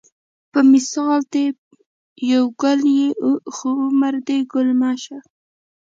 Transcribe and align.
په 0.51 0.59
مثال 0.71 1.19
دې 1.33 1.45
یو 2.31 2.43
ګل 2.61 2.81
یې 2.97 3.09
خو 3.53 3.69
عمر 3.85 4.15
دې 4.27 4.37
ګل 4.53 4.69
مه 4.79 4.91
شه 5.03 5.17